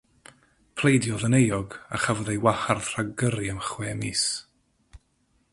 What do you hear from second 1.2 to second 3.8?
yn euog a chafodd ei wahardd rhag gyrru am